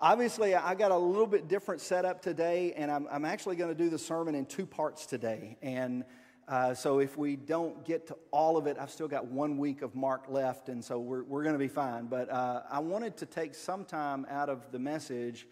[0.00, 3.80] obviously, I got a little bit different setup today, and I'm, I'm actually going to
[3.80, 5.56] do the sermon in two parts today.
[5.62, 6.04] And
[6.48, 9.82] uh, so if we don't get to all of it, I've still got one week
[9.82, 12.06] of Mark left, and so we're, we're going to be fine.
[12.06, 15.46] But uh, I wanted to take some time out of the message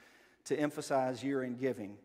[0.47, 1.97] to emphasize year in giving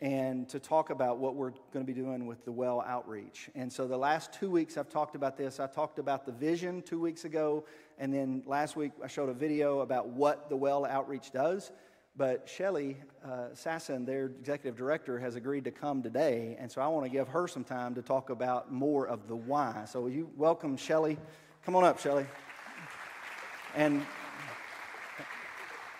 [0.00, 3.50] and to talk about what we're going to be doing with the well outreach.
[3.54, 5.60] And so the last two weeks I've talked about this.
[5.60, 7.64] I talked about the vision two weeks ago,
[7.98, 11.70] and then last week I showed a video about what the well outreach does.
[12.16, 16.88] But Shelly uh, Sasson, their executive director, has agreed to come today, and so I
[16.88, 19.84] want to give her some time to talk about more of the why.
[19.86, 21.18] So, you welcome Shelly.
[21.64, 22.26] Come on up, Shelly.
[23.74, 24.04] And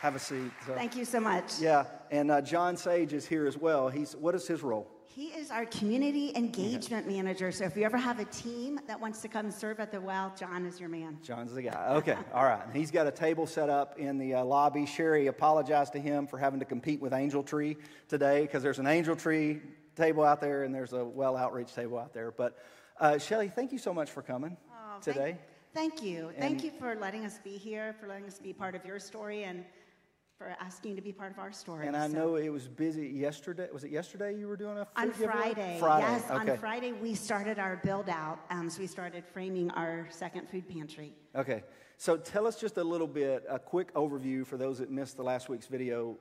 [0.01, 0.51] have a seat.
[0.67, 1.61] So, Thank you so much.
[1.61, 3.89] Yeah, and uh, John Sage is here as well.
[3.89, 4.91] He's what is his role?
[5.15, 7.17] He is our community engagement yeah.
[7.17, 7.51] manager.
[7.53, 10.33] So if you ever have a team that wants to come serve at the well,
[10.39, 11.19] John is your man.
[11.23, 11.95] John's the guy.
[11.97, 12.63] Okay, all right.
[12.73, 14.87] He's got a table set up in the uh, lobby.
[14.87, 17.77] Sherry apologized to him for having to compete with Angel Tree
[18.09, 19.61] today because there's an Angel Tree
[19.97, 22.31] table out there and there's a well outreach table out there.
[22.31, 22.57] But
[22.99, 25.37] uh, Shelly, thank you so much for coming oh, today.
[25.75, 26.29] Thank, thank you.
[26.29, 28.99] And thank you for letting us be here, for letting us be part of your
[28.99, 29.65] story and
[30.41, 31.87] for asking to be part of our story.
[31.87, 32.15] And I so.
[32.15, 33.69] know it was busy yesterday.
[33.75, 35.77] Was it yesterday you were doing a on Friday?
[35.79, 36.07] Friday.
[36.07, 36.53] Yes, okay.
[36.53, 38.39] on Friday we started our build out.
[38.49, 41.13] Um, so we started framing our second food pantry.
[41.37, 41.63] Okay,
[41.99, 45.23] so tell us just a little bit, a quick overview for those that missed the
[45.23, 46.17] last week's video.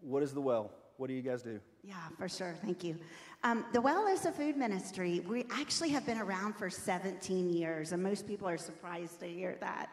[0.00, 0.72] What is the well?
[0.96, 1.60] What do you guys do?
[1.84, 2.56] Yeah, for sure.
[2.64, 2.96] Thank you.
[3.44, 5.20] Um, the Well is a food ministry.
[5.20, 9.56] We actually have been around for 17 years, and most people are surprised to hear
[9.60, 9.88] that.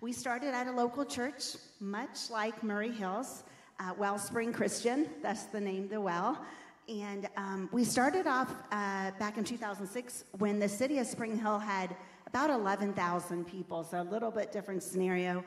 [0.00, 3.44] We started at a local church, much like Maury Hills,
[3.78, 5.08] uh, Wellspring Christian.
[5.22, 6.44] That's the name, the well.
[6.88, 11.58] And um, we started off uh, back in 2006 when the city of Spring Hill
[11.58, 15.44] had about 11,000 people, so a little bit different scenario.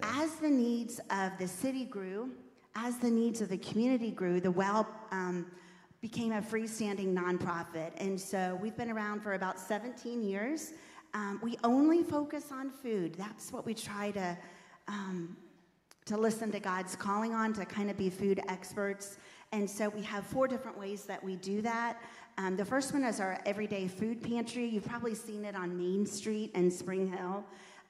[0.00, 2.30] As the needs of the city grew,
[2.76, 5.50] as the needs of the community grew, the well um,
[6.00, 7.90] became a freestanding nonprofit.
[7.98, 10.72] And so we've been around for about 17 years.
[11.18, 13.16] Um, we only focus on food.
[13.16, 14.38] That's what we try to
[14.86, 15.36] um,
[16.04, 19.18] to listen to God's calling on to kind of be food experts.
[19.50, 22.00] And so we have four different ways that we do that.
[22.38, 24.68] Um, the first one is our everyday food pantry.
[24.68, 27.44] You've probably seen it on Main Street in Spring Hill.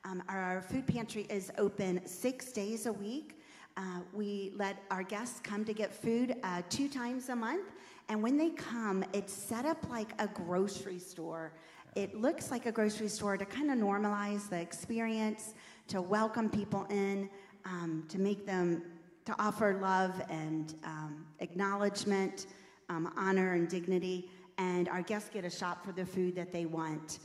[0.07, 3.39] Um, our food pantry is open six days a week.
[3.77, 7.73] Uh, we let our guests come to get food uh, two times a month.
[8.09, 11.53] And when they come, it's set up like a grocery store.
[11.99, 15.55] It looks like a grocery store to kind of normalize the experience,
[15.89, 17.29] to welcome people in,
[17.65, 18.85] um, to make them,
[19.25, 22.47] to offer love and um, acknowledgement,
[22.89, 24.31] um, honor and dignity.
[24.59, 27.19] And our guests get a shop for the food that they want.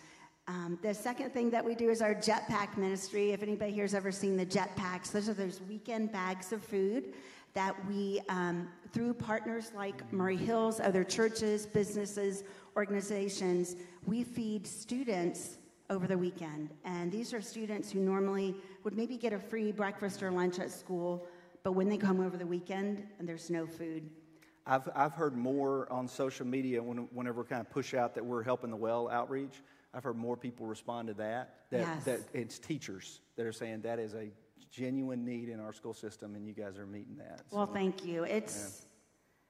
[0.47, 3.31] Um, the second thing that we do is our jetpack ministry.
[3.31, 7.13] If anybody here has ever seen the jetpacks, those are those weekend bags of food
[7.53, 12.43] that we, um, through partners like Maury Hills, other churches, businesses,
[12.75, 13.75] organizations,
[14.05, 15.57] we feed students
[15.89, 16.71] over the weekend.
[16.85, 20.71] And these are students who normally would maybe get a free breakfast or lunch at
[20.71, 21.27] school,
[21.63, 24.09] but when they come over the weekend and there's no food.
[24.65, 28.25] I've, I've heard more on social media when, whenever we kind of push out that
[28.25, 29.61] we're helping the well outreach.
[29.93, 31.55] I've heard more people respond to that.
[31.69, 32.03] That, yes.
[32.05, 34.29] that it's teachers that are saying that is a
[34.71, 37.41] genuine need in our school system, and you guys are meeting that.
[37.51, 38.23] So, well, thank you.
[38.23, 38.89] It's yeah.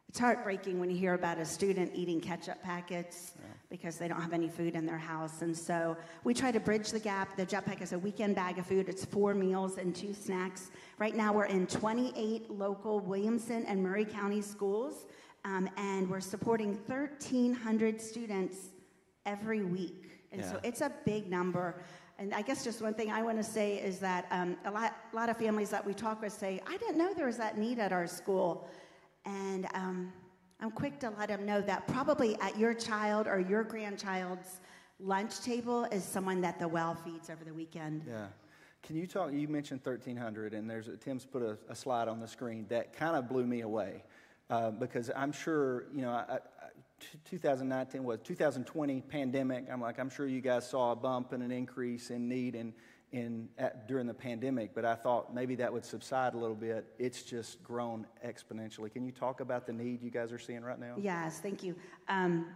[0.10, 3.48] It's heartbreaking when you hear about a student eating ketchup packets yeah.
[3.70, 5.42] because they don't have any food in their house.
[5.42, 7.36] And so we try to bridge the gap.
[7.36, 8.90] The Jetpack is a weekend bag of food.
[8.90, 10.70] It's four meals and two snacks.
[11.00, 15.08] Right now we're in 28 local Williamson and Maury County schools,
[15.46, 18.58] um, and we're supporting 1,300 students
[19.26, 20.22] every week.
[20.32, 20.52] And yeah.
[20.52, 21.82] so it's a big number.
[22.20, 24.96] And I guess just one thing I want to say is that um, a, lot,
[25.12, 27.58] a lot of families that we talk with say, I didn't know there was that
[27.58, 28.68] need at our school.
[29.26, 30.14] And um,
[30.60, 34.60] I'm quick to let them know that probably at your child or your grandchild's
[35.00, 38.04] lunch table is someone that the well feeds over the weekend.
[38.08, 38.28] Yeah.
[38.84, 39.32] Can you talk?
[39.32, 43.16] You mentioned 1,300, and there's Tim's put a, a slide on the screen that kind
[43.16, 44.04] of blew me away
[44.50, 46.12] uh, because I'm sure you know.
[46.12, 46.40] I, I,
[47.30, 49.66] 2019 was 2020 pandemic.
[49.70, 52.70] I'm like I'm sure you guys saw a bump and an increase in need and
[52.70, 52.74] in,
[53.58, 56.86] at, during the pandemic, but I thought maybe that would subside a little bit.
[56.98, 58.92] It's just grown exponentially.
[58.92, 60.96] Can you talk about the need you guys are seeing right now?
[60.98, 61.76] Yes, thank you.
[62.08, 62.48] Um,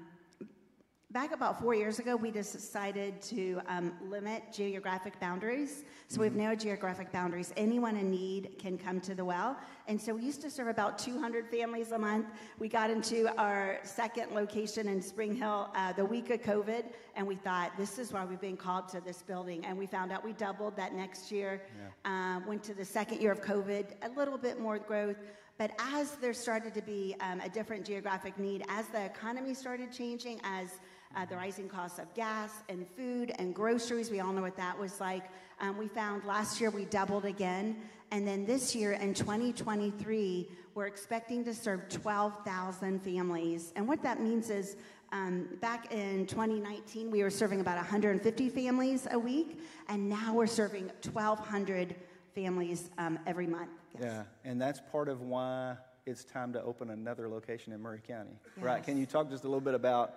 [1.12, 5.86] back about four years ago, we decided to um, limit geographic boundaries.
[6.10, 6.50] So we have mm-hmm.
[6.50, 7.54] no geographic boundaries.
[7.56, 9.58] Anyone in need can come to the well.
[9.88, 12.28] And so we used to serve about 200 families a month.
[12.60, 16.84] We got into our second location in Spring Hill uh, the week of COVID,
[17.16, 19.66] and we thought, this is why we've been called to this building.
[19.66, 21.62] And we found out we doubled that next year.
[22.06, 22.38] Yeah.
[22.38, 25.18] Uh, went to the second year of COVID, a little bit more growth.
[25.58, 29.92] But as there started to be um, a different geographic need, as the economy started
[29.92, 30.80] changing, as
[31.16, 34.78] uh, the rising costs of gas and food and groceries, we all know what that
[34.78, 35.24] was like.
[35.60, 37.78] Um, we found last year we doubled again.
[38.12, 43.74] And then this year in 2023, we're expecting to serve 12,000 families.
[43.76, 44.78] And what that means is
[45.12, 50.48] um, back in 2019, we were serving about 150 families a week, and now we're
[50.48, 51.96] serving 1,200
[52.36, 53.70] families um, every month.
[53.94, 54.04] Yes.
[54.04, 58.38] Yeah, and that's part of why it's time to open another location in Maury County,
[58.56, 58.66] yes.
[58.66, 58.84] right?
[58.84, 60.16] Can you talk just a little bit about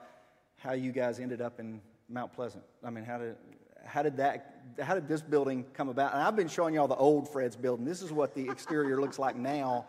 [0.61, 2.63] how you guys ended up in Mount Pleasant?
[2.85, 3.37] I mean, how did
[3.85, 6.13] how did that how did this building come about?
[6.13, 7.85] And I've been showing y'all the old Fred's building.
[7.85, 9.87] This is what the exterior looks like now,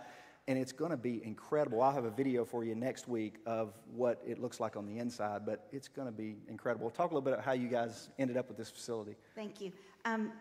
[0.47, 1.81] and it's going to be incredible.
[1.81, 4.97] I'll have a video for you next week of what it looks like on the
[4.97, 6.89] inside, but it's going to be incredible.
[6.89, 9.15] Talk a little bit about how you guys ended up with this facility.
[9.35, 9.73] Thank you.
[10.05, 10.31] Um,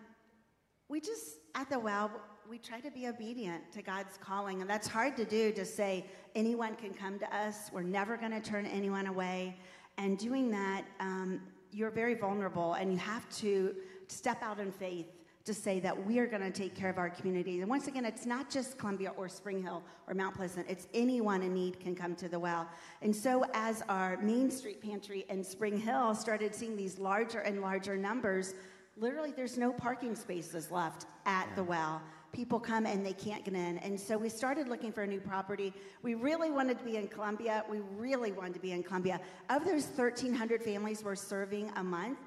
[0.89, 2.11] we just at the well
[2.49, 5.53] we try to be obedient to God's calling, and that's hard to do.
[5.53, 6.05] To say
[6.35, 9.57] anyone can come to us, we're never going to turn anyone away,
[10.01, 10.85] and doing that.
[10.99, 11.41] Um,
[11.73, 13.75] you're very vulnerable and you have to
[14.09, 15.07] step out in faith
[15.45, 17.61] to say that we are going to take care of our community.
[17.61, 21.43] And once again, it's not just Columbia or Spring Hill or Mount Pleasant, it's anyone
[21.43, 22.69] in need can come to the well.
[23.03, 27.61] And so, as our Main Street Pantry in Spring Hill started seeing these larger and
[27.63, 28.55] larger numbers,
[28.97, 32.03] literally there's no parking spaces left at the well
[32.33, 33.79] people come and they can't get in.
[33.79, 35.73] And so we started looking for a new property.
[36.03, 37.65] We really wanted to be in Columbia.
[37.69, 39.21] We really wanted to be in Columbia.
[39.49, 42.19] Of those 1,300 families we're serving a month,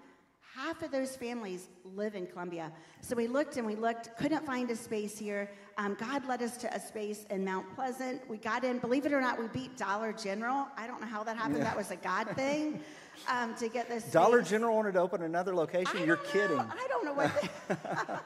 [0.56, 2.72] half of those families live in Columbia.
[3.02, 5.50] So we looked and we looked, couldn't find a space here.
[5.78, 8.28] Um, God led us to a space in Mount Pleasant.
[8.30, 10.68] We got in, believe it or not, we beat Dollar General.
[10.78, 11.58] I don't know how that happened.
[11.58, 11.64] Yeah.
[11.66, 12.82] That was a God thing.
[13.30, 14.06] Um, to get this.
[14.06, 14.52] Dollar space.
[14.52, 16.04] General wanted to open another location.
[16.04, 16.60] You're kidding.
[16.60, 17.32] I don't know what.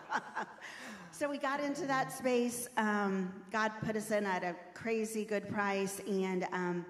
[1.18, 2.70] So we got into that space.
[2.78, 6.86] Um, God put us in at a crazy good price, and um,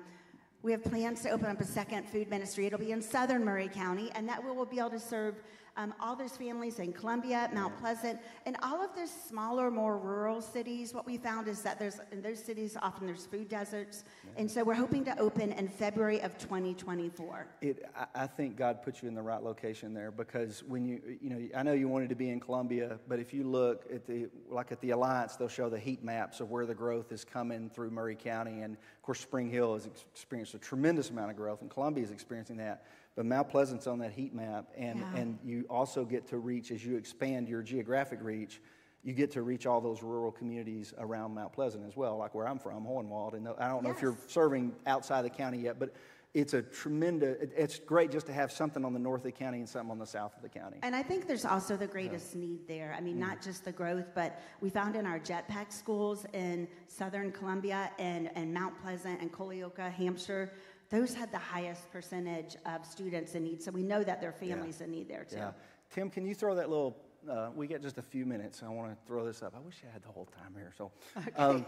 [0.63, 2.65] we have plans to open up a second food ministry.
[2.65, 5.35] It'll be in southern Maury County, and that we will be able to serve
[5.77, 10.41] um, all those families in Columbia, Mount Pleasant, and all of those smaller, more rural
[10.41, 10.93] cities.
[10.93, 14.41] What we found is that there's in those cities often there's food deserts, yeah.
[14.41, 17.47] and so we're hoping to open in February of 2024.
[17.61, 21.01] It, I, I think God put you in the right location there because when you,
[21.21, 24.07] you know, I know you wanted to be in Columbia, but if you look at
[24.07, 27.23] the, like at the Alliance, they'll show the heat maps of where the growth is
[27.23, 31.37] coming through Maury County, and of course Spring Hill has experienced a tremendous amount of
[31.37, 32.83] growth, and Columbia is experiencing that.
[33.17, 35.15] But Mount Pleasant's on that heat map, and, yeah.
[35.15, 38.61] and you also get to reach, as you expand your geographic reach,
[39.03, 42.47] you get to reach all those rural communities around Mount Pleasant as well, like where
[42.47, 43.33] I'm from, Hohenwald.
[43.33, 43.97] And I don't know yes.
[43.97, 45.95] if you're serving outside the county yet, but
[46.35, 49.57] it's a tremendous, it's great just to have something on the north of the county
[49.57, 50.77] and something on the south of the county.
[50.83, 52.93] And I think there's also the greatest need there.
[52.95, 53.21] I mean, mm.
[53.21, 58.29] not just the growth, but we found in our jetpack schools in southern Columbia and,
[58.35, 60.51] and Mount Pleasant and Culleoka, Hampshire,
[60.89, 63.61] those had the highest percentage of students in need.
[63.61, 64.85] So we know that there are families yeah.
[64.85, 65.37] in need there too.
[65.37, 65.51] Yeah.
[65.93, 66.97] Tim, can you throw that little?
[67.29, 68.61] Uh, we get just a few minutes.
[68.63, 69.53] I want to throw this up.
[69.55, 70.71] I wish I had the whole time here.
[70.77, 71.31] So, okay.
[71.35, 71.65] um,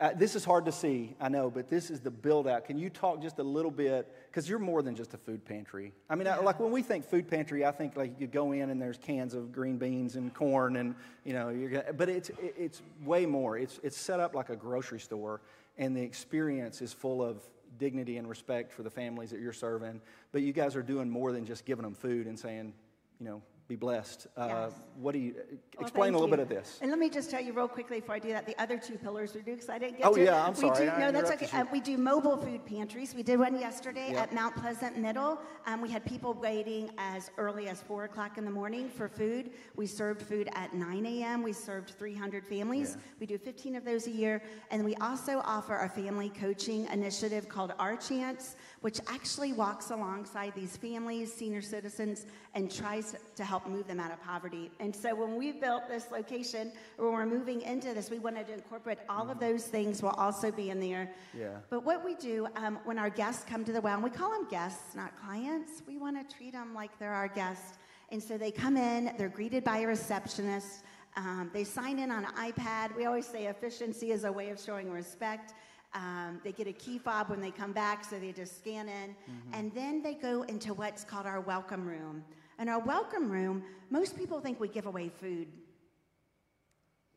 [0.00, 2.64] uh, this is hard to see, I know, but this is the build out.
[2.64, 4.08] Can you talk just a little bit?
[4.26, 5.92] Because you're more than just a food pantry.
[6.08, 6.36] I mean, yeah.
[6.36, 8.98] I, like when we think food pantry, I think like you go in and there's
[8.98, 10.94] cans of green beans and corn, and
[11.24, 13.58] you know, you're, but it's it's way more.
[13.58, 15.40] It's it's set up like a grocery store,
[15.76, 17.42] and the experience is full of
[17.78, 20.00] dignity and respect for the families that you're serving.
[20.32, 22.72] But you guys are doing more than just giving them food and saying,
[23.18, 24.26] you know, be blessed.
[24.36, 24.72] Uh, yes.
[24.96, 26.36] What do you well, explain a little you.
[26.36, 26.78] bit of this?
[26.82, 28.98] And let me just tell you real quickly before I do that, the other two
[28.98, 30.20] pillars we do because I didn't get oh, to.
[30.20, 30.90] Oh yeah, I'm we sorry.
[30.90, 31.48] Do, no, that's okay.
[31.52, 33.14] Uh, we do mobile food pantries.
[33.14, 34.24] We did one yesterday yep.
[34.24, 35.40] at Mount Pleasant Middle.
[35.66, 39.50] Um, we had people waiting as early as four o'clock in the morning for food.
[39.74, 41.42] We served food at 9 a.m.
[41.42, 42.96] We served 300 families.
[42.96, 43.02] Yeah.
[43.20, 47.48] We do 15 of those a year, and we also offer a family coaching initiative
[47.48, 53.66] called Our Chance, which actually walks alongside these families, senior citizens, and tries to help
[53.66, 54.70] move them out of poverty.
[54.80, 58.54] And so when we built this location, when we're moving into this, we wanted to
[58.54, 61.10] incorporate all of those things will also be in there.
[61.36, 61.58] Yeah.
[61.70, 64.30] But what we do um, when our guests come to the well, and we call
[64.30, 67.78] them guests, not clients, we want to treat them like they're our guests.
[68.10, 70.82] And so they come in, they're greeted by a receptionist.
[71.16, 72.96] Um, they sign in on an iPad.
[72.96, 75.54] We always say efficiency is a way of showing respect.
[75.94, 79.10] Um, they get a key fob when they come back, so they just scan in.
[79.10, 79.54] Mm-hmm.
[79.54, 82.24] And then they go into what's called our welcome room.
[82.58, 85.48] In our welcome room, most people think we give away food.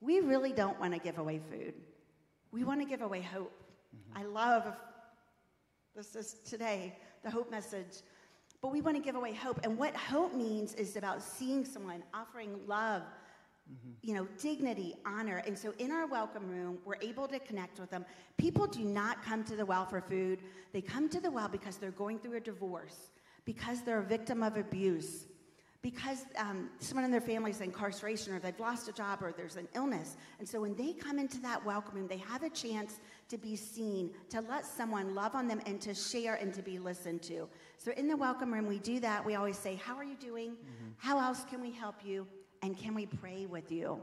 [0.01, 1.73] We really don't want to give away food.
[2.51, 3.63] We want to give away hope.
[3.95, 4.19] Mm-hmm.
[4.19, 4.73] I love
[5.95, 8.01] this is today, the hope message.
[8.61, 9.61] But we want to give away hope.
[9.63, 13.03] And what hope means is about seeing someone, offering love,
[14.01, 15.41] you know, dignity, honor.
[15.47, 18.05] And so in our welcome room, we're able to connect with them.
[18.37, 20.39] People do not come to the well for food,
[20.73, 23.09] they come to the well because they're going through a divorce,
[23.45, 25.25] because they're a victim of abuse.
[25.81, 29.55] Because um, someone in their family is incarceration, or they've lost a job, or there's
[29.55, 30.17] an illness.
[30.39, 33.55] And so when they come into that welcome room, they have a chance to be
[33.55, 37.47] seen, to let someone love on them, and to share and to be listened to.
[37.77, 39.23] So in the welcome room, we do that.
[39.23, 40.53] We always say, How are you doing?
[40.53, 40.89] Mm-hmm.
[40.97, 42.25] How else can we help you?
[42.65, 44.01] And can we pray with you?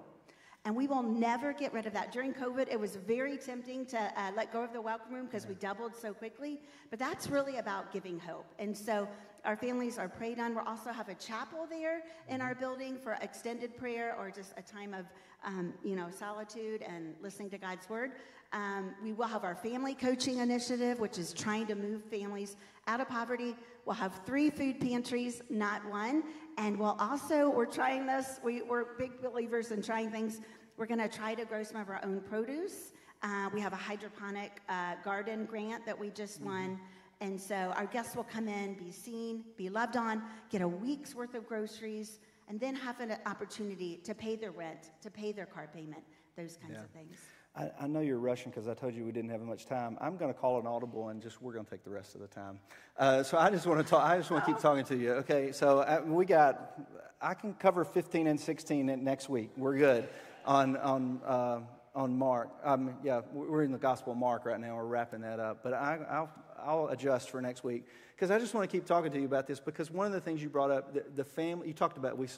[0.65, 2.13] And we will never get rid of that.
[2.13, 5.49] During COVID, it was very tempting to uh, let go of the welcome room because
[5.49, 6.61] we doubled so quickly.
[6.89, 8.47] But that's really about giving hope.
[8.61, 9.09] And so
[9.45, 10.55] our families are prayed on.
[10.55, 14.63] We also have a chapel there in our building for extended prayer or just a
[14.63, 15.07] time of,
[15.45, 18.13] um, you know, solitude and listening to God's word.
[18.53, 22.55] Um, we will have our family coaching initiative, which is trying to move families
[22.87, 23.57] out of poverty.
[23.87, 26.23] We'll have three food pantries, not one.
[26.59, 30.41] And we'll also, we're trying this, we, we're big believers in trying things.
[30.77, 32.93] We're going to try to grow some of our own produce.
[33.23, 36.49] Uh, we have a hydroponic uh, garden grant that we just mm-hmm.
[36.49, 36.81] won.
[37.21, 41.15] And so our guests will come in, be seen, be loved on, get a week's
[41.15, 42.19] worth of groceries,
[42.49, 46.03] and then have an opportunity to pay their rent, to pay their car payment,
[46.37, 46.83] those kinds yeah.
[46.83, 47.17] of things.
[47.55, 49.99] I, I know you're rushing because I told you we didn't have much time.
[50.01, 52.23] I'm going to call an audible and just we're going to take the rest of
[52.23, 52.59] the time.
[52.97, 54.03] Uh, so I just want to talk.
[54.03, 55.13] I just want to keep talking to you.
[55.15, 55.53] Okay.
[55.53, 56.79] So uh, we got.
[57.21, 59.51] I can cover 15 and 16 next week.
[59.57, 60.09] We're good
[60.47, 61.61] on on uh,
[61.95, 62.49] on Mark.
[62.65, 64.77] Um, yeah, we're in the Gospel of Mark right now.
[64.77, 65.63] We're wrapping that up.
[65.63, 67.85] But I, I'll I'll adjust for next week
[68.17, 70.21] because I just want to keep talking to you about this because one of the
[70.21, 72.29] things you brought up, the, the family you talked about, we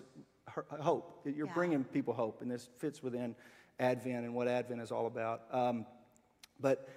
[0.80, 1.20] hope.
[1.24, 1.54] You're yeah.
[1.54, 3.34] bringing people hope, and this fits within
[3.78, 5.42] Advent and what Advent is all about.
[5.50, 5.86] Um,
[6.60, 6.88] but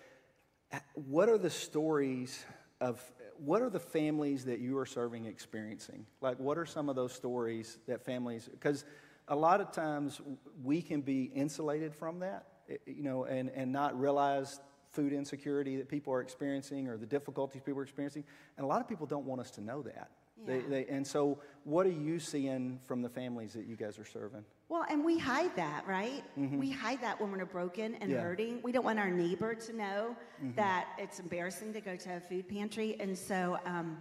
[0.93, 2.43] what are the stories
[2.79, 3.01] of
[3.38, 6.05] what are the families that you are serving experiencing?
[6.22, 8.86] Like, what are some of those stories that families, because
[9.27, 10.22] a lot of times
[10.63, 14.60] we can be insulated from that, eh, you know, and, and not realize
[14.91, 18.24] food insecurity that people are experiencing or the difficulties people are experiencing.
[18.57, 20.10] And a lot of people don't want us to know that.
[20.46, 20.53] Yeah.
[20.53, 24.06] They, they, and so, what are you seeing from the families that you guys are
[24.06, 24.44] serving?
[24.70, 26.24] Well, and we hide that, right?
[26.38, 26.58] Mm-hmm.
[26.60, 28.22] We hide that when we're broken and yeah.
[28.22, 28.60] hurting.
[28.63, 30.56] We don't want our neighbor to know mm-hmm.
[30.56, 32.98] that it's embarrassing to go to a food pantry.
[33.00, 33.98] And so um,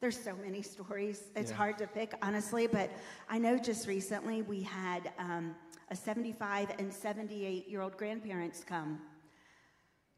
[0.00, 1.24] there's so many stories.
[1.36, 1.56] It's yeah.
[1.56, 2.66] hard to pick, honestly.
[2.66, 2.90] But
[3.28, 5.54] I know just recently we had um,
[5.90, 9.00] a 75 and 78 year old grandparents come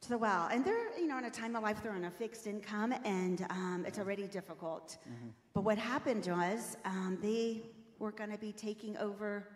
[0.02, 0.48] to the well.
[0.50, 3.46] And they're, you know, in a time of life, they're on a fixed income and
[3.50, 4.96] um, it's already difficult.
[5.02, 5.28] Mm-hmm.
[5.52, 7.62] But what happened was um, they
[7.98, 9.46] were going to be taking over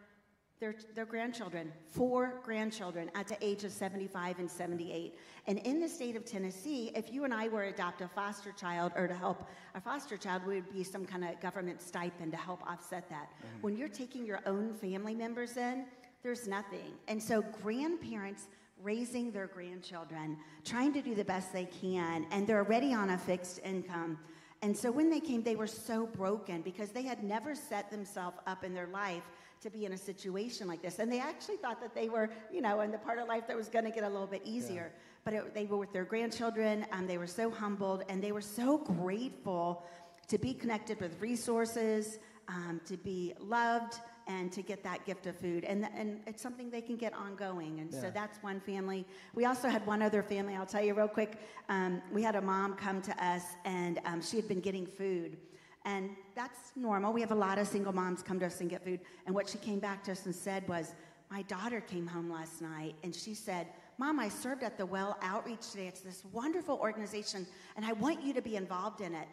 [0.61, 5.19] their, their grandchildren, four grandchildren at the age of 75 and 78.
[5.47, 8.53] And in the state of Tennessee, if you and I were to adopt a foster
[8.53, 12.39] child or to help a foster child, would be some kind of government stipend to
[12.39, 13.31] help offset that.
[13.31, 13.63] Mm-hmm.
[13.63, 15.87] When you're taking your own family members in,
[16.23, 16.93] there's nothing.
[17.09, 18.49] And so grandparents
[18.83, 23.19] raising their grandchildren, trying to do the best they can, and they're already on a
[23.19, 24.19] fixed income.
[24.63, 28.39] And so when they came, they were so broken because they had never set themselves
[28.47, 29.23] up in their life
[29.61, 30.99] to be in a situation like this.
[30.99, 33.57] And they actually thought that they were, you know, in the part of life that
[33.57, 34.93] was going to get a little bit easier.
[34.93, 35.01] Yeah.
[35.25, 38.43] But it, they were with their grandchildren, and they were so humbled, and they were
[38.43, 39.85] so grateful
[40.29, 43.95] to be connected with resources, um, to be loved,
[44.27, 45.65] and to get that gift of food.
[45.65, 47.81] And, and it's something they can get ongoing.
[47.81, 48.01] And yeah.
[48.01, 49.07] so that's one family.
[49.35, 51.39] We also had one other family, I'll tell you real quick.
[51.69, 55.37] Um, we had a mom come to us, and um, she had been getting food.
[55.85, 57.13] And that's normal.
[57.13, 59.01] We have a lot of single moms come to us and get food.
[59.27, 60.95] And what she came back to us and said was,
[61.31, 63.67] My daughter came home last night and she said,
[63.99, 65.87] Mom, I served at the Well Outreach today.
[65.87, 69.29] It's this wonderful organization, and I want you to be involved in it.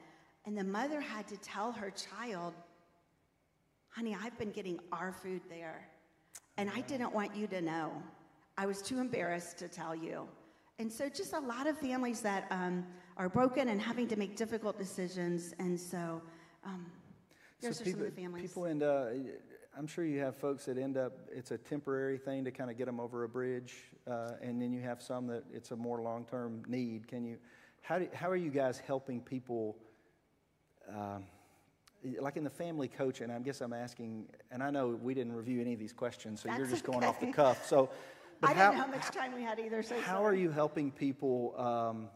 [0.45, 2.53] And the mother had to tell her child,
[3.91, 5.85] Honey, I've been getting our food there,
[6.55, 7.91] and I didn't want you to know.
[8.57, 10.29] I was too embarrassed to tell you.
[10.79, 12.85] And so, just a lot of families that um,
[13.17, 15.53] are broken and having to make difficult decisions.
[15.59, 16.21] And so,
[16.63, 16.85] um,
[17.61, 18.43] those so are people, some of the families.
[18.43, 19.09] People end up,
[19.77, 22.77] I'm sure you have folks that end up, it's a temporary thing to kind of
[22.77, 23.75] get them over a bridge,
[24.09, 27.09] uh, and then you have some that it's a more long term need.
[27.09, 27.37] Can you,
[27.81, 29.75] how, do, how are you guys helping people?
[30.89, 31.25] Um,
[32.19, 35.61] like in the family coaching, I guess I'm asking, and I know we didn't review
[35.61, 36.93] any of these questions, so That's you're just okay.
[36.93, 37.67] going off the cuff.
[37.67, 37.89] So,
[38.43, 39.83] I how, didn't know how much time we had either.
[39.83, 40.37] So how sorry.
[40.37, 42.07] are you helping people um,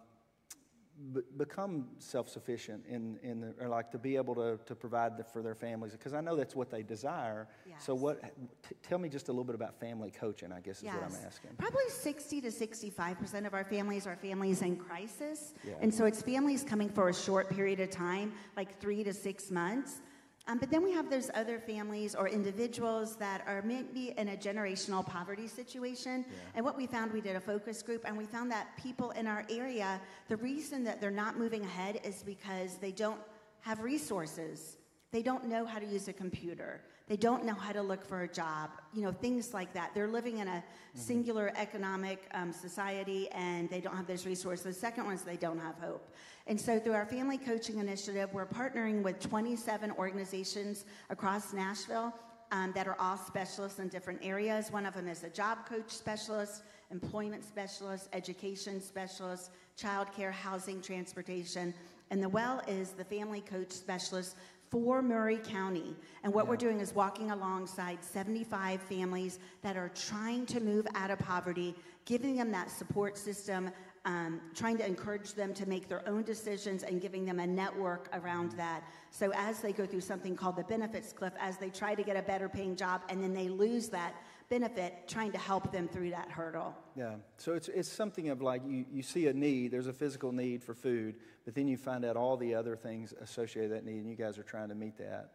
[1.13, 5.23] b- become self-sufficient in, in the, or like to be able to, to provide the,
[5.23, 7.83] for their families because i know that's what they desire yes.
[7.85, 8.21] so what
[8.67, 10.95] t- tell me just a little bit about family coaching i guess is yes.
[10.95, 15.53] what i'm asking probably 60 to 65 percent of our families are families in crisis
[15.65, 15.73] yeah.
[15.81, 19.51] and so it's families coming for a short period of time like three to six
[19.51, 20.01] months
[20.47, 24.37] Um, but then we have those other families or individuals that are maybe in a
[24.37, 26.23] generational poverty situation.
[26.27, 26.35] Yeah.
[26.55, 29.25] And what we found, we did a focus group, and we found that people in
[29.25, 33.19] our area, the reason that they're not moving ahead is because they don't
[33.61, 34.77] have resources.
[35.11, 36.81] They don't know how to use a computer.
[37.07, 38.71] They don't know how to look for a job.
[38.93, 39.91] You know, things like that.
[39.93, 40.63] They're living in a
[40.95, 44.65] singular economic um, society, and they don't have those resources.
[44.65, 46.12] The second one is they don't have hope.
[46.47, 52.12] And so, through our family coaching initiative, we're partnering with 27 organizations across Nashville
[52.51, 54.71] um, that are all specialists in different areas.
[54.71, 61.74] One of them is a job coach specialist, employment specialist, education specialist, childcare, housing, transportation.
[62.12, 64.35] And the well is the family coach specialist
[64.75, 65.96] for Maury County.
[66.25, 71.12] And what we're doing is walking alongside 75 families that are trying to move out
[71.12, 73.72] of poverty, giving them that support system,
[74.03, 78.10] um, trying to encourage them to make their own decisions and giving them a network
[78.12, 78.84] around that.
[79.12, 82.17] So as they go through something called the benefits cliff, as they try to get
[82.17, 84.13] a better paying job and then they lose that
[84.49, 86.75] benefit, trying to help them through that hurdle.
[86.95, 87.15] Yeah.
[87.37, 90.63] So it's, it's something of like you, you see a need, there's a physical need
[90.63, 93.99] for food, but then you find out all the other things associated with that need,
[93.99, 95.31] and you guys are trying to meet that.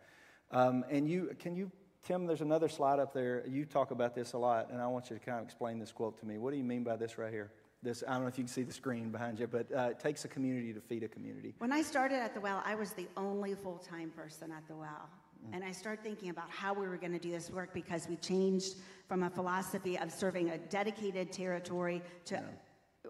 [0.50, 1.70] Um, and you, can you,
[2.02, 3.44] Tim, there's another slide up there.
[3.46, 5.92] You talk about this a lot, and I want you to kind of explain this
[5.92, 6.38] quote to me.
[6.38, 7.52] What do you mean by this right here?
[7.82, 10.00] This, I don't know if you can see the screen behind you, but uh, it
[10.00, 11.54] takes a community to feed a community.
[11.58, 14.76] When I started at the well, I was the only full time person at the
[14.76, 15.08] well.
[15.48, 15.56] Mm.
[15.56, 18.16] And I started thinking about how we were going to do this work because we
[18.16, 18.76] changed
[19.08, 22.42] from a philosophy of serving a dedicated territory to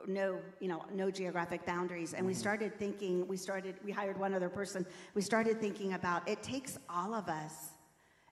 [0.06, 2.14] no, you know, no geographic boundaries.
[2.14, 2.36] And we mm.
[2.36, 4.86] started thinking, we started, we hired one other person.
[5.14, 7.70] We started thinking about it takes all of us.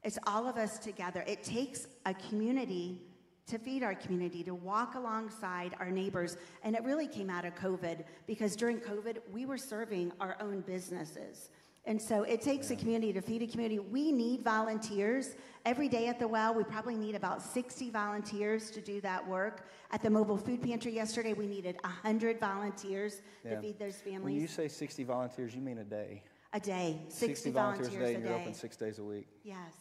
[0.04, 1.24] It's all of us together.
[1.26, 3.02] It takes a community
[3.48, 6.36] to feed our community, to walk alongside our neighbors.
[6.62, 10.60] And it really came out of COVID because during COVID, we were serving our own
[10.60, 11.50] businesses.
[11.88, 13.78] And so it takes a community to feed a community.
[13.78, 15.36] We need volunteers.
[15.64, 19.66] Every day at the well, we probably need about 60 volunteers to do that work.
[19.90, 23.54] At the mobile food pantry yesterday, we needed 100 volunteers Yeah.
[23.54, 24.22] to feed those families.
[24.22, 26.22] When you say 60 volunteers, you mean a day.
[26.52, 27.00] a day.
[27.08, 28.40] 60, volunteers, volunteers, a day, a and you're day.
[28.42, 29.26] open six days a week.
[29.42, 29.72] Yes.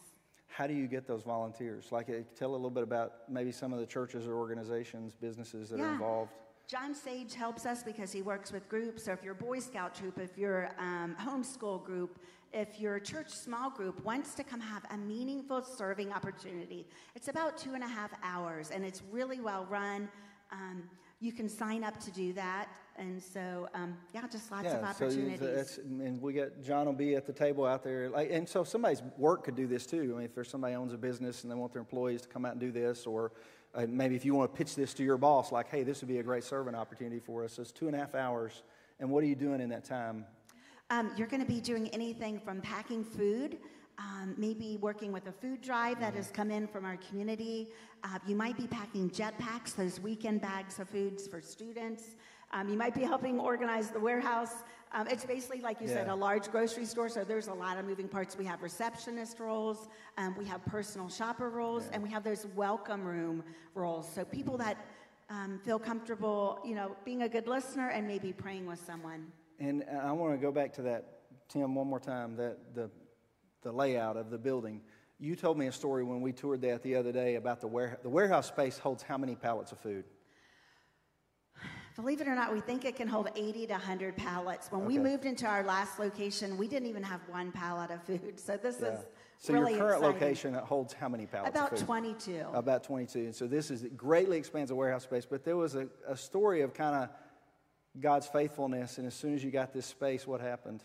[0.48, 1.92] How do you get those volunteers?
[1.92, 5.68] Like, uh, tell a little bit about maybe some of the churches or organizations, businesses
[5.70, 6.32] that are involved.
[6.68, 9.04] John Sage helps us because he works with groups.
[9.04, 12.18] So if you're a Boy Scout troop, if you're um, homeschool group,
[12.52, 17.56] if your church small group wants to come have a meaningful serving opportunity, it's about
[17.56, 20.10] two and a half hours and it's really well run.
[20.52, 20.82] Um,
[21.20, 22.68] you can sign up to do that.
[22.98, 24.84] And so, um, yeah, just lots of so you-
[25.30, 25.78] opportunities.
[25.78, 28.10] and we got John will be at the table out there.
[28.10, 30.12] Like, and so somebody's work could do this too.
[30.14, 32.44] I mean, if there's somebody owns a business and they want their employees to come
[32.44, 33.32] out and do this, or
[33.74, 36.08] uh, maybe if you want to pitch this to your boss, like, hey, this would
[36.08, 37.58] be a great serving opportunity for us.
[37.58, 38.62] It's two and a half hours.
[39.00, 40.24] And what are you doing in that time?
[40.90, 43.58] Um, you're going to be doing anything from packing food,
[43.98, 47.68] um, maybe working with a food drive that has come in from our community.
[48.02, 52.16] Uh, you might be packing jetpacks, those weekend bags of foods for students.
[52.52, 54.62] Um, you might be helping organize the warehouse.
[54.92, 57.84] Um, it's basically, like you said, a large grocery store, so there's a lot of
[57.84, 58.36] moving parts.
[58.36, 63.04] We have receptionist roles, um, we have personal shopper roles, and we have those welcome
[63.04, 64.10] room roles.
[64.12, 64.78] So people that
[65.30, 69.26] um, feel comfortable, you know, being a good listener and maybe praying with someone.
[69.60, 71.04] And I want to go back to that,
[71.48, 72.90] Tim, one more time, that the,
[73.62, 74.80] the layout of the building.
[75.18, 77.98] You told me a story when we toured that the other day about the warehouse.
[78.02, 80.04] The warehouse space holds how many pallets of food?
[81.98, 84.70] Believe it or not, we think it can hold 80 to 100 pallets.
[84.70, 88.38] When we moved into our last location, we didn't even have one pallet of food.
[88.38, 88.90] So this Yeah.
[88.90, 89.06] is
[89.38, 90.20] So really your current exciting.
[90.20, 91.86] location holds how many pallets About of food?
[91.86, 92.46] 22.
[92.52, 93.18] About 22.
[93.18, 95.26] And so this is it greatly expands the warehouse space.
[95.26, 97.08] But there was a, a story of kind of
[98.00, 98.98] God's faithfulness.
[98.98, 100.84] And as soon as you got this space, what happened?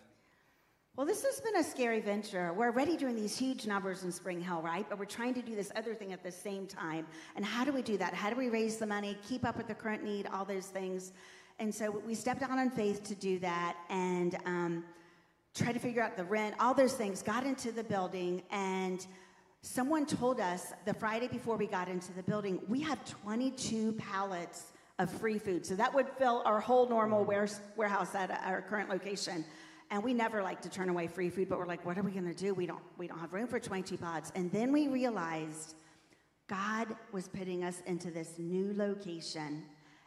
[0.95, 2.53] Well, this has been a scary venture.
[2.53, 4.85] We're already doing these huge numbers in Spring Hill, right?
[4.87, 7.07] But we're trying to do this other thing at the same time.
[7.35, 8.13] And how do we do that?
[8.13, 11.11] How do we raise the money, keep up with the current need, all those things?
[11.57, 14.83] And so we stepped out on faith to do that and um,
[15.55, 17.23] try to figure out the rent, all those things.
[17.23, 19.03] Got into the building and
[19.63, 24.73] someone told us the Friday before we got into the building, we have 22 pallets
[24.99, 25.65] of free food.
[25.65, 29.43] So that would fill our whole normal warehouse at our current location.
[29.93, 32.09] And we never like to turn away free food, but we're like, what are we
[32.09, 32.55] going to do?
[32.55, 34.31] We don't, we don't have room for 22 pods.
[34.33, 35.75] And then we realized
[36.47, 39.61] God was putting us into this new location.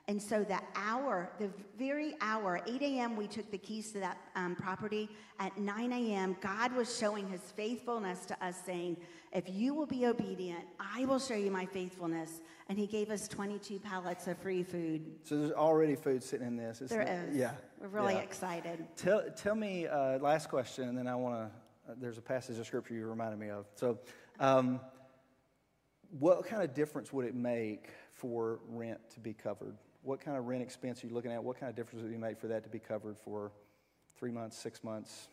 [0.08, 4.18] And so the hour, the very hour, 8 a.m., we took the keys to that
[4.36, 5.08] um, property.
[5.40, 8.98] At 9 a.m., God was showing his faithfulness to us, saying,
[9.32, 12.40] If you will be obedient, I will show you my faithfulness.
[12.68, 15.04] And he gave us 22 pallets of free food.
[15.24, 16.80] So there's already food sitting in this.
[16.80, 17.36] It's There not- is.
[17.36, 17.54] Yeah.
[17.80, 18.20] We're really yeah.
[18.20, 18.86] excited.
[18.96, 21.94] Tell, tell me, uh, last question, and then I want to.
[22.00, 23.66] there's a passage of scripture you reminded me of.
[23.74, 23.98] So,
[24.38, 24.80] um,
[26.10, 29.76] what kind of difference would it make for rent to be covered?
[30.06, 31.42] What kind of rent expense are you looking at?
[31.42, 33.50] What kind of difference would it make for that to be covered for
[34.16, 35.26] three months, six months?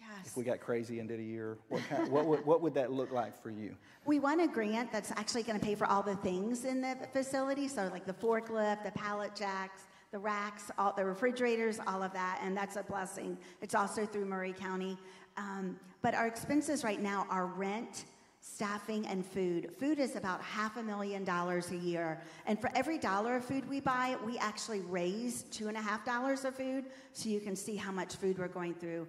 [0.00, 0.28] Yes.
[0.28, 2.90] If we got crazy and did a year, what, kind, what, would, what would that
[2.90, 3.76] look like for you?
[4.06, 6.96] We won a grant that's actually going to pay for all the things in the
[7.12, 7.68] facility.
[7.68, 12.40] So, like the forklift, the pallet jacks, the racks, all, the refrigerators, all of that.
[12.42, 13.36] And that's a blessing.
[13.60, 14.96] It's also through Maury County.
[15.36, 18.06] Um, but our expenses right now are rent,
[18.46, 19.70] staffing, and food.
[19.80, 22.20] Food is about half a million dollars a year.
[22.46, 26.04] And for every dollar of food we buy, we actually raise two and a half
[26.04, 26.84] dollars of food.
[27.14, 29.08] So you can see how much food we're going through.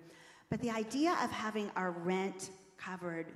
[0.50, 3.28] But the idea of having our rent covered,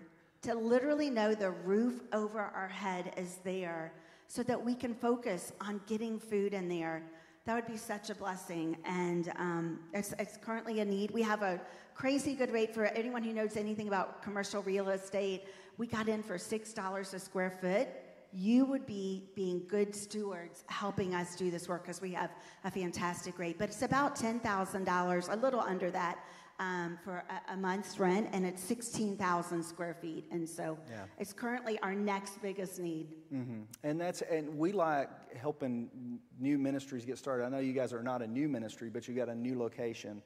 [0.43, 3.91] to literally know the roof over our head is there
[4.27, 7.03] so that we can focus on getting food in there,
[7.45, 8.77] that would be such a blessing.
[8.85, 11.12] And um, it's, it's currently a need.
[11.12, 11.59] We have a
[11.93, 15.43] crazy good rate for anyone who knows anything about commercial real estate.
[15.80, 17.88] We got in for $6 a square foot
[18.32, 22.30] you would be being good stewards helping us do this work because we have
[22.63, 23.58] a fantastic rate.
[23.58, 26.20] But it's about $10,000, a little under that,
[26.60, 30.26] um, for a, a, month's rent, and it's 16,000 square feet.
[30.30, 31.06] And so yeah.
[31.18, 33.08] it's currently our next biggest need.
[33.34, 33.62] Mm-hmm.
[33.84, 37.46] And that's and we like helping new ministries get started.
[37.46, 40.22] I know you guys are not a new ministry, but you got a new location,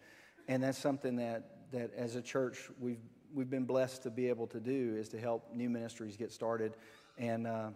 [0.48, 2.98] and that's something that that as a church we've
[3.34, 6.74] we've been blessed to be able to do is to help new ministries get started,
[7.18, 7.48] and.
[7.48, 7.70] Uh,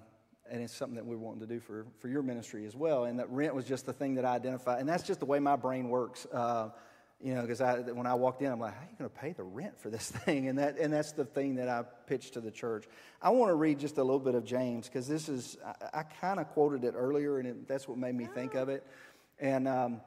[0.50, 3.04] and it's something that we're wanting to do for, for your ministry as well.
[3.04, 4.80] And that rent was just the thing that I identified.
[4.80, 6.26] And that's just the way my brain works.
[6.32, 6.70] Uh,
[7.20, 9.15] you know, because I, when I walked in, I'm like, how are you going to
[9.15, 10.48] pay the rent for this thing?
[10.48, 12.86] And, that, and that's the thing that I pitched to the church.
[13.22, 16.04] I want to read just a little bit of James because this is, I, I
[16.04, 18.86] kind of quoted it earlier, and it, that's what made me think of it.
[19.39, 20.02] And um,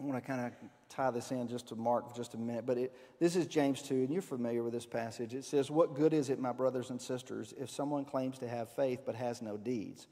[0.00, 0.52] I want to kind of
[0.88, 2.66] tie this in just to Mark just a minute.
[2.66, 5.34] But it, this is James 2, and you're familiar with this passage.
[5.34, 8.70] It says, What good is it, my brothers and sisters, if someone claims to have
[8.70, 10.06] faith but has no deeds?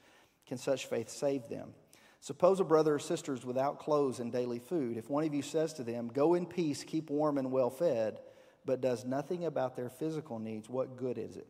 [0.47, 1.75] Can such faith save them?
[2.21, 4.97] Suppose a brother or sister is without clothes and daily food.
[4.97, 8.21] If one of you says to them, Go in peace, keep warm and well fed,
[8.65, 11.47] but does nothing about their physical needs, what good is it?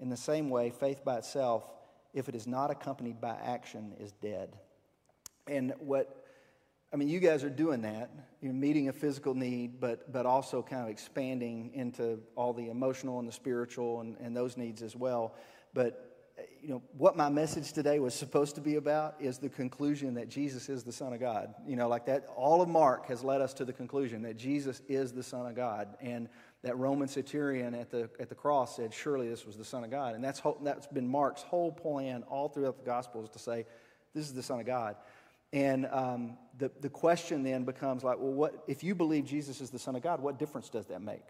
[0.00, 1.64] In the same way, faith by itself,
[2.12, 4.56] if it is not accompanied by action, is dead.
[5.46, 6.17] And what,
[6.92, 8.10] I mean, you guys are doing that.
[8.40, 13.18] You're meeting a physical need, but, but also kind of expanding into all the emotional
[13.18, 15.34] and the spiritual and, and those needs as well.
[15.74, 16.08] But
[16.62, 20.28] you know, what my message today was supposed to be about is the conclusion that
[20.28, 21.54] Jesus is the Son of God.
[21.66, 24.80] You know, like that, all of Mark has led us to the conclusion that Jesus
[24.88, 25.96] is the Son of God.
[26.00, 26.28] And
[26.62, 29.90] that Roman centurion at the, at the cross said, Surely this was the Son of
[29.90, 30.14] God.
[30.14, 33.64] And that's, that's been Mark's whole plan all throughout the Gospels to say,
[34.14, 34.96] This is the Son of God.
[35.52, 39.70] And um, the, the question then becomes like, well, what, if you believe Jesus is
[39.70, 41.24] the Son of God, what difference does that make?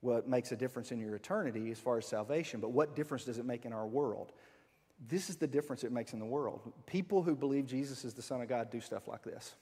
[0.00, 3.38] what makes a difference in your eternity as far as salvation, but what difference does
[3.38, 4.32] it make in our world?
[5.08, 6.60] This is the difference it makes in the world.
[6.86, 9.54] People who believe Jesus is the Son of God do stuff like this.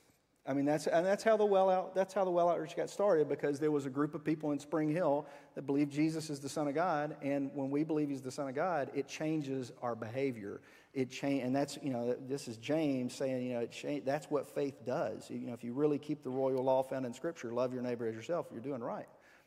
[0.49, 2.89] I mean, that's, and that's how the well out, that's how the well outreach got
[2.89, 6.39] started because there was a group of people in Spring Hill that believed Jesus is
[6.39, 9.73] the Son of God, and when we believe He's the Son of God, it changes
[9.83, 10.61] our behavior.
[10.97, 14.85] It and that's you know this is James saying you know it that's what faith
[14.87, 15.31] does.
[15.31, 18.09] You know, if you really keep the royal law found in Scripture, love your neighbor
[18.09, 19.07] as yourself, you're doing right.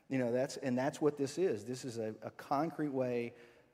[0.10, 1.64] You know, that's, and that's what this is.
[1.64, 3.34] This is a, a concrete way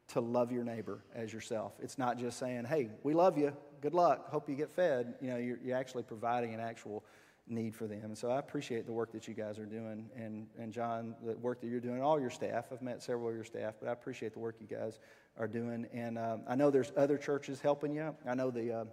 [0.09, 1.73] to love your neighbor as yourself.
[1.81, 5.15] It's not just saying, hey, we love you, good luck, hope you get fed.
[5.21, 7.05] You know, you're, you're actually providing an actual
[7.47, 8.03] need for them.
[8.03, 10.09] And so I appreciate the work that you guys are doing.
[10.15, 12.67] And, and John, the work that you're doing, all your staff.
[12.71, 14.99] I've met several of your staff, but I appreciate the work you guys
[15.37, 15.87] are doing.
[15.93, 18.15] And um, I know there's other churches helping you.
[18.27, 18.85] I know the, uh,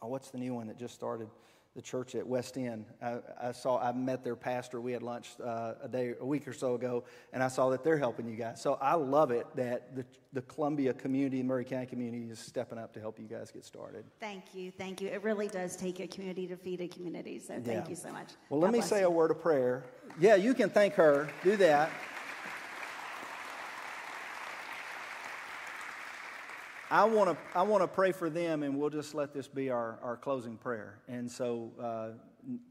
[0.00, 1.28] oh, what's the new one that just started?
[1.74, 2.84] the church at West End.
[3.00, 4.80] I, I, saw, I met their pastor.
[4.80, 7.82] We had lunch uh, a day, a week or so ago, and I saw that
[7.82, 8.60] they're helping you guys.
[8.60, 12.92] So I love it that the, the Columbia community, Maury County community, is stepping up
[12.92, 14.04] to help you guys get started.
[14.20, 15.08] Thank you, thank you.
[15.08, 17.38] It really does take a community to feed a community.
[17.38, 17.88] So thank yeah.
[17.88, 18.28] you so much.
[18.50, 19.06] Well, God let me say you.
[19.06, 19.84] a word of prayer.
[20.20, 21.30] Yeah, you can thank her.
[21.42, 21.90] Do that.
[26.92, 29.70] I want to I want to pray for them, and we'll just let this be
[29.70, 30.98] our, our closing prayer.
[31.08, 32.08] And so, uh,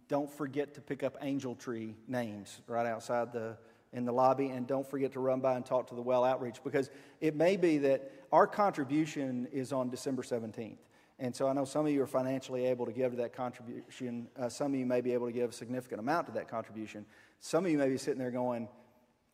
[0.07, 3.57] don't forget to pick up angel tree names right outside the
[3.93, 6.63] in the lobby, and don't forget to run by and talk to the well outreach
[6.63, 10.81] because it may be that our contribution is on December seventeenth.
[11.17, 14.27] And so I know some of you are financially able to give to that contribution.
[14.38, 17.07] Uh, some of you may be able to give a significant amount to that contribution.
[17.39, 18.69] Some of you may be sitting there going,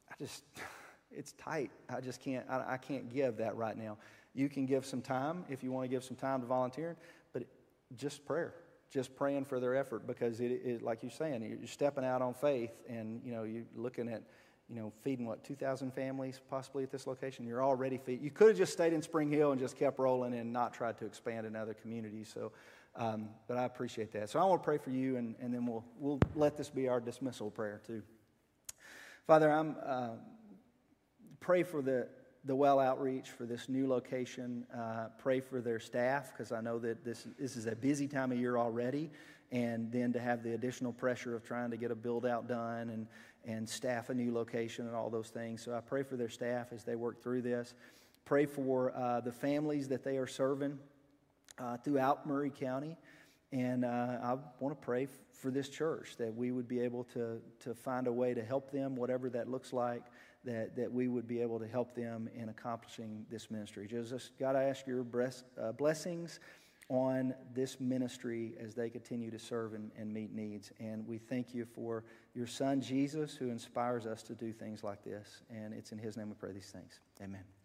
[0.10, 0.46] "I just,
[1.12, 1.72] it's tight.
[1.90, 2.46] I just can't.
[2.50, 3.98] I, I can't give that right now."
[4.38, 6.96] You can give some time if you want to give some time to volunteering,
[7.34, 7.44] but
[7.96, 8.54] just prayer,
[8.92, 12.36] just praying for their effort because it, it like you're saying, you're stepping out on
[12.36, 14.22] faith and, you know, you're looking at,
[14.70, 17.48] you know, feeding what, 2,000 families possibly at this location?
[17.48, 18.24] You're already feeding.
[18.24, 21.00] You could have just stayed in Spring Hill and just kept rolling and not tried
[21.00, 22.30] to expand in other communities.
[22.32, 22.52] So,
[22.96, 24.30] um, but I appreciate that.
[24.30, 26.88] So I want to pray for you, and, and then we'll, we'll let this be
[26.88, 28.04] our dismissal prayer, too.
[29.26, 30.10] Father, I'm uh,
[31.40, 32.08] pray for the,
[32.48, 34.66] the well outreach for this new location.
[34.74, 38.32] Uh, pray for their staff because I know that this, this is a busy time
[38.32, 39.12] of year already.
[39.52, 42.90] And then to have the additional pressure of trying to get a build out done
[42.90, 43.08] and,
[43.46, 45.64] and staff a new location and all those things.
[45.64, 47.74] So I pray for their staff as they work through this.
[48.26, 50.78] Pray for uh, the families that they are serving
[51.60, 52.98] uh, throughout Maury County.
[53.54, 57.06] And uh, I want to pray f- for this church that we would be able
[57.14, 60.04] to, to find a way to help them, whatever that looks like,
[60.44, 63.88] that, that we would be able to help them in accomplishing this ministry.
[63.88, 66.40] Jesus, God, I ask your breast, uh, blessings
[66.90, 70.72] on this ministry as they continue to serve and, and meet needs.
[70.80, 75.04] And we thank you for your son, Jesus, who inspires us to do things like
[75.04, 75.42] this.
[75.50, 77.00] And it's in his name we pray these things.
[77.22, 77.57] Amen.